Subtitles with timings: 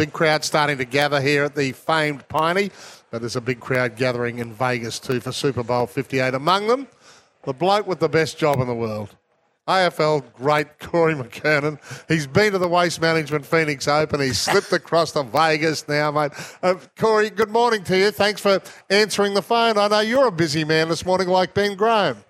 [0.00, 2.70] Big crowd starting to gather here at the famed Piney,
[3.10, 6.32] but there's a big crowd gathering in Vegas too for Super Bowl 58.
[6.32, 6.88] Among them,
[7.44, 9.14] the bloke with the best job in the world.
[9.68, 11.78] AFL great Corey McKernan.
[12.08, 14.22] He's been to the Waste Management Phoenix Open.
[14.22, 16.32] He's slipped across to Vegas now, mate.
[16.62, 18.10] Uh, Corey, good morning to you.
[18.10, 19.76] Thanks for answering the phone.
[19.76, 22.24] I know you're a busy man this morning, like Ben Graham.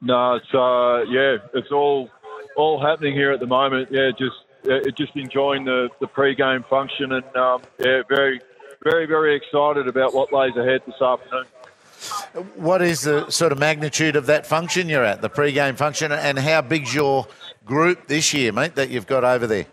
[0.00, 2.10] No, it's uh, yeah, it's all
[2.56, 3.90] all happening here at the moment.
[3.92, 4.34] Yeah, just
[4.70, 8.40] uh, just enjoying the the pre-game function, and um, yeah, very,
[8.82, 11.46] very, very excited about what lays ahead this afternoon.
[12.56, 16.38] What is the sort of magnitude of that function you're at, the pre-game function, and
[16.38, 17.26] how big's your
[17.64, 19.66] group this year, mate, that you've got over there?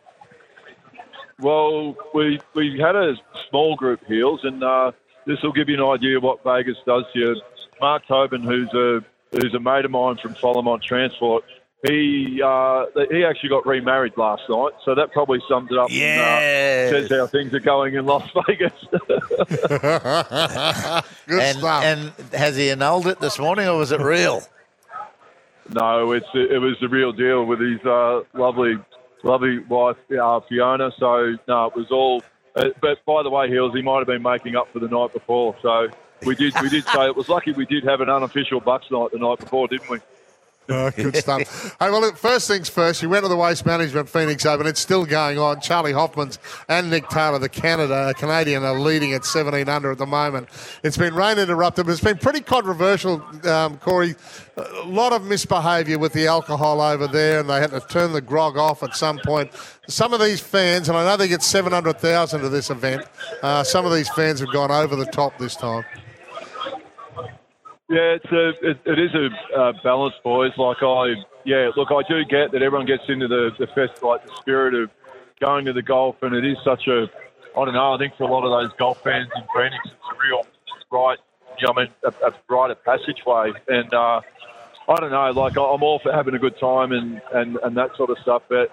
[1.39, 3.15] Well, we we had a
[3.49, 4.91] small group heels, and uh,
[5.25, 7.41] this will give you an idea of what Vegas does to you.
[7.79, 11.45] Mark Tobin, who's a who's a mate of mine from Solomon Transport,
[11.85, 15.89] he uh, he actually got remarried last night, so that probably sums it up.
[15.89, 18.73] Yeah, And, uh, says how things are going in Las Vegas.
[21.27, 21.83] Good and, stuff.
[21.83, 24.41] and has he annulled it this morning, or was it real?
[25.73, 28.77] no, it's it was the real deal with his uh, lovely
[29.23, 30.91] lovely wife uh, Fiona.
[30.99, 32.23] So no, it was all.
[32.55, 35.13] Uh, but by the way, Hills, he might have been making up for the night
[35.13, 35.55] before.
[35.61, 35.87] So
[36.25, 39.11] we did we did say it was lucky we did have an unofficial Bucks night
[39.13, 39.99] the night before, didn't we?
[40.79, 41.75] Oh, good stuff.
[41.79, 44.67] hey, well, first things first, you went to the Waste Management Phoenix Open.
[44.67, 45.61] It's still going on.
[45.61, 50.05] Charley Hoffmans and Nick Taylor, the Canada, Canadian, are leading at 17 under at the
[50.05, 50.47] moment.
[50.83, 54.13] It's been rain interrupted, but it's been pretty controversial, um, Corey.
[54.57, 58.21] A lot of misbehaviour with the alcohol over there, and they had to turn the
[58.21, 59.51] grog off at some point.
[59.87, 63.05] Some of these fans, and I know they get 700,000 to this event,
[63.41, 65.83] uh, some of these fans have gone over the top this time.
[67.89, 70.51] Yeah, it's a it, it is a uh, balance, boys.
[70.57, 74.23] Like I, yeah, look, I do get that everyone gets into the the fest, like
[74.27, 74.91] the spirit of
[75.39, 77.09] going to the golf, and it is such a,
[77.57, 77.93] I don't know.
[77.93, 80.45] I think for a lot of those golf fans in Phoenix, it's a real
[80.91, 81.17] rite,
[81.57, 84.21] you know, I mean, a, a of passageway, and uh,
[84.87, 85.31] I don't know.
[85.31, 88.43] Like I'm all for having a good time and and and that sort of stuff,
[88.49, 88.69] but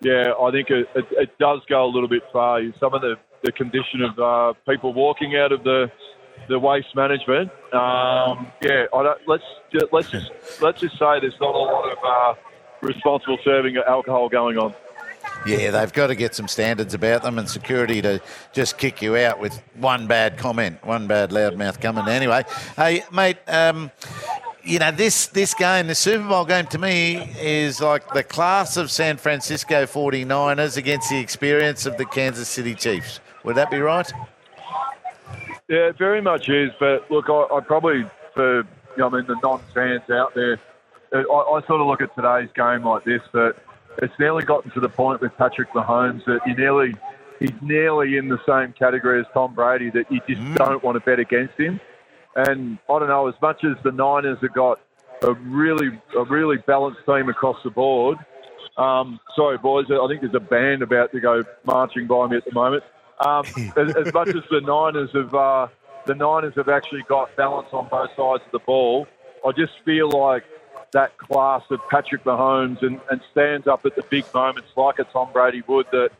[0.00, 2.60] yeah, I think it, it, it does go a little bit far.
[2.78, 5.90] Some of the the condition of uh, people walking out of the
[6.50, 7.50] the waste management.
[7.72, 10.30] Um, yeah, I don't, let's ju- let's just
[10.60, 12.34] let's just say there's not a lot of uh,
[12.82, 14.74] responsible serving of alcohol going on.
[15.46, 18.20] Yeah, they've got to get some standards about them and security to
[18.52, 22.08] just kick you out with one bad comment, one bad loudmouth comment.
[22.08, 22.44] Anyway,
[22.76, 23.90] hey, mate, um,
[24.62, 28.76] you know, this, this game, the Super Bowl game to me is like the class
[28.76, 33.20] of San Francisco 49ers against the experience of the Kansas City Chiefs.
[33.44, 34.10] Would that be right?
[35.70, 36.72] Yeah, it very much is.
[36.80, 38.04] But look, I, I probably
[38.34, 38.66] for you
[38.98, 40.58] know, I mean the non-fans out there,
[41.12, 43.54] I, I sort of look at today's game like this that
[43.98, 46.96] it's nearly gotten to the point with Patrick Mahomes that you nearly
[47.38, 51.00] he's nearly in the same category as Tom Brady that you just don't want to
[51.00, 51.80] bet against him.
[52.34, 54.80] And I don't know, as much as the Niners have got
[55.22, 58.18] a really a really balanced team across the board.
[58.76, 62.44] Um, sorry, boys, I think there's a band about to go marching by me at
[62.44, 62.82] the moment.
[63.20, 63.44] Um,
[63.76, 65.68] as, as much as the Niners have uh,
[66.06, 69.06] the Niners have actually got balance on both sides of the ball,
[69.46, 70.44] I just feel like
[70.92, 75.04] that class of Patrick Mahomes and, and stands up at the big moments like a
[75.04, 76.10] Tom Brady would that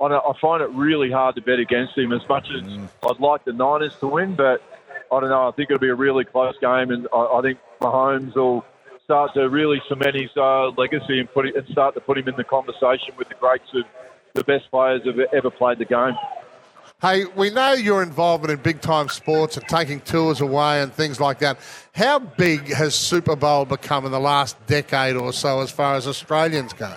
[0.00, 2.62] I, don't, find it really hard to bet against him as much as
[3.02, 4.62] I'd like the Niners to win, but
[5.10, 5.48] I don't know.
[5.48, 8.64] I think it'll be a really close game, and I, I think Mahomes will
[9.02, 12.28] start to really cement his uh, legacy and put it, and start to put him
[12.28, 13.84] in the conversation with the greats of
[14.34, 16.14] the best players who've ever played the game.
[17.00, 21.20] Hey, we know your involvement in big time sports and taking tours away and things
[21.20, 21.58] like that.
[21.94, 26.08] How big has Super Bowl become in the last decade or so as far as
[26.08, 26.92] Australians go?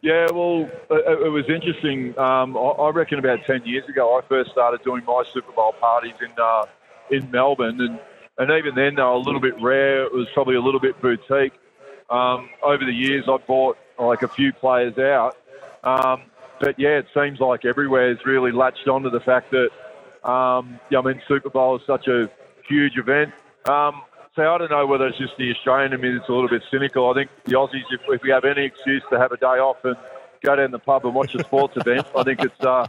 [0.00, 2.18] Yeah, well, it, it was interesting.
[2.18, 5.72] Um, I, I reckon about ten years ago, I first started doing my Super Bowl
[5.74, 6.64] parties in uh,
[7.12, 8.00] in Melbourne, and
[8.38, 10.02] and even then they were a little bit rare.
[10.02, 11.52] It was probably a little bit boutique.
[12.10, 15.36] Um, over the years, I bought like a few players out,
[15.84, 16.22] um,
[16.60, 19.70] but yeah, it seems like everywhere has really latched onto the fact that
[20.28, 22.30] um, yeah, I mean Super Bowl is such a
[22.68, 23.32] huge event.
[23.64, 24.02] Um,
[24.34, 26.62] so I don't know whether it's just the Australian in me that's a little bit
[26.70, 27.10] cynical.
[27.10, 29.84] I think the Aussies, if, if we have any excuse to have a day off
[29.84, 29.96] and
[30.44, 32.86] go down the pub and watch a sports event, I think it's uh,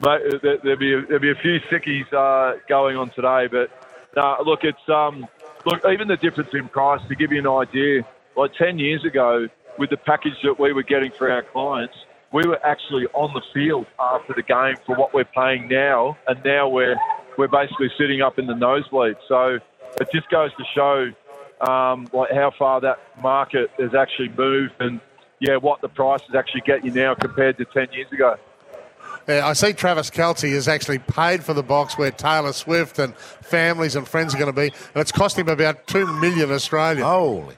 [0.00, 3.46] mate, there, there'll be a, there'll be a few sickies uh, going on today.
[3.46, 3.70] But
[4.16, 5.26] no, look, it's um,
[5.64, 8.06] look even the difference in price to give you an idea.
[8.36, 11.94] Like ten years ago, with the package that we were getting for our clients,
[12.32, 16.42] we were actually on the field after the game for what we're paying now, and
[16.44, 16.96] now we're
[17.38, 19.16] we're basically sitting up in the nosebleed.
[19.28, 19.58] So
[20.00, 25.00] it just goes to show um, like how far that market has actually moved, and
[25.40, 28.36] yeah, what the prices actually get you now compared to 10 years ago.
[29.28, 33.14] Yeah, I see Travis Kelce has actually paid for the box where Taylor Swift and
[33.16, 37.06] families and friends are going to be, and it's cost him about two million Australian.
[37.06, 37.56] Holy.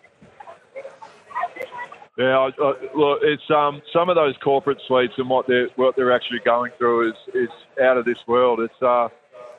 [2.16, 5.96] Yeah, I, I, look, it's um, some of those corporate suites and what they're what
[5.96, 7.48] they're actually going through is is
[7.82, 8.60] out of this world.
[8.60, 9.08] It's uh,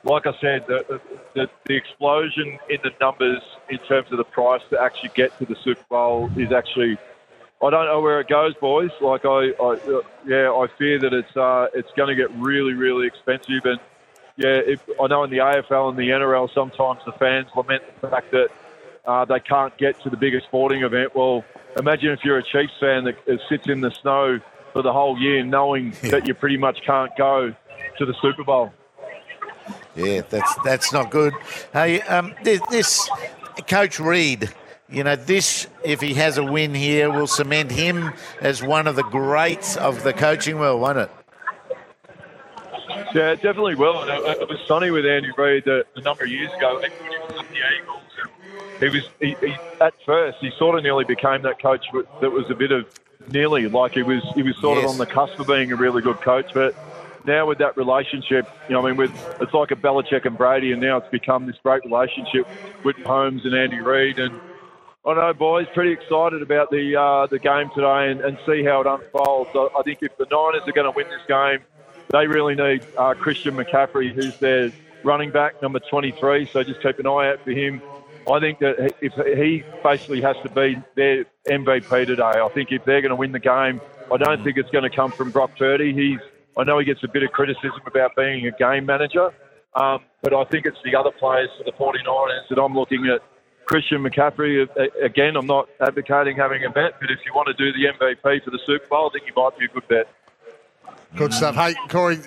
[0.04, 1.00] like I said, the,
[1.34, 5.44] the, the explosion in the numbers in terms of the price to actually get to
[5.44, 6.96] the Super Bowl is actually.
[7.62, 8.90] I don't know where it goes, boys.
[9.00, 13.06] Like I, I yeah, I fear that it's uh, it's going to get really, really
[13.06, 13.64] expensive.
[13.64, 13.80] And
[14.36, 18.08] yeah, if, I know in the AFL and the NRL, sometimes the fans lament the
[18.08, 18.48] fact that
[19.06, 21.14] uh, they can't get to the biggest sporting event.
[21.14, 21.44] Well,
[21.76, 23.16] imagine if you're a Chiefs fan that
[23.48, 24.40] sits in the snow
[24.72, 27.54] for the whole year, knowing that you pretty much can't go
[27.98, 28.72] to the Super Bowl.
[29.94, 31.32] Yeah, that's that's not good.
[31.72, 33.08] Hey, um, this, this
[33.66, 34.50] Coach Reid,
[34.90, 38.96] you know, this if he has a win here, will cement him as one of
[38.96, 41.10] the greats of the coaching world, won't it?
[43.14, 44.02] Yeah, definitely will.
[44.02, 46.78] It, was sunny with Andy Reid a, number of years ago.
[46.80, 48.02] When he was the Eagles,
[48.80, 51.86] he was he, he, at first he sort of nearly became that coach
[52.20, 52.86] that was a bit of
[53.32, 54.84] nearly like he was he was sort yes.
[54.84, 56.74] of on the cusp of being a really good coach, but
[57.26, 60.72] now with that relationship, you know, I mean, with it's like a Belichick and Brady,
[60.72, 62.46] and now it's become this great relationship
[62.84, 64.18] with Holmes and Andy Reid.
[64.18, 64.40] And
[65.04, 68.80] I know, boys, pretty excited about the uh, the game today and, and see how
[68.80, 69.50] it unfolds.
[69.54, 71.60] I, I think if the Niners are going to win this game,
[72.10, 76.46] they really need uh, Christian McCaffrey, who's their running back, number 23.
[76.46, 77.82] So just keep an eye out for him.
[78.30, 82.84] I think that if he basically has to be their MVP today, I think if
[82.84, 83.80] they're going to win the game,
[84.12, 85.92] I don't think it's going to come from Brock Purdy.
[85.92, 86.20] He's
[86.56, 89.30] I know he gets a bit of criticism about being a game manager,
[89.74, 93.20] um, but I think it's the other players for the 49ers that I'm looking at.
[93.66, 94.66] Christian McCaffrey,
[95.02, 98.44] again, I'm not advocating having a bet, but if you want to do the MVP
[98.44, 100.08] for the Super Bowl, I think he might be a good bet.
[101.14, 101.54] Good stuff.
[101.54, 102.18] Hey, Corey,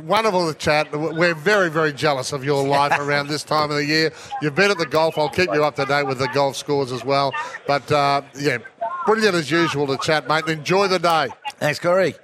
[0.00, 0.90] wonderful to chat.
[0.92, 4.12] We're very, very jealous of your life around this time of the year.
[4.42, 5.16] You've been at the golf.
[5.16, 7.32] I'll keep you up to date with the golf scores as well.
[7.66, 8.58] But, uh, yeah,
[9.06, 10.46] brilliant as usual to chat, mate.
[10.48, 11.28] Enjoy the day.
[11.58, 12.14] Thanks, Corey.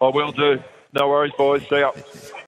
[0.00, 0.62] I will do.
[0.92, 1.66] No worries, boys.
[1.68, 1.92] See ya.